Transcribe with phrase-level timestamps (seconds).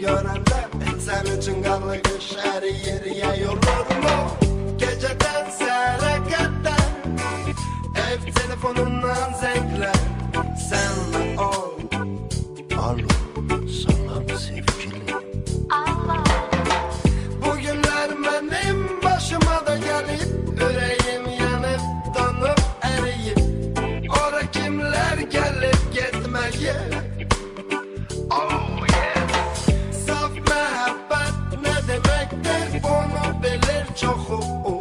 [0.00, 0.68] görenler
[1.00, 4.30] Sen için kanlı kış her yere yorulur mu?
[4.78, 5.50] Geceden
[6.24, 6.88] kadar
[7.96, 9.94] Ev telefonundan zevkler
[10.68, 11.17] Senle
[33.98, 34.77] chocho.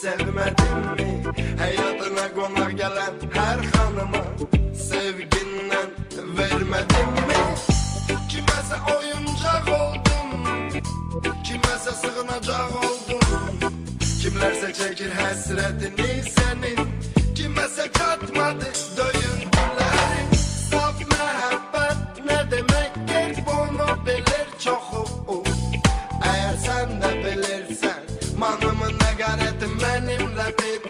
[0.00, 1.22] Sevmedin mi?
[1.58, 4.24] Hayatına konak gelen her hanıma
[4.74, 5.90] Sevginden
[6.38, 7.54] vermedin mi?
[8.28, 10.44] Kimese oyuncak oldum
[11.44, 13.20] Kimese sığınacak oldum.
[14.22, 16.88] Kimlerse çekir hasretini senin
[17.34, 18.64] Kimese katmadı
[18.96, 19.09] döy
[30.52, 30.89] baby.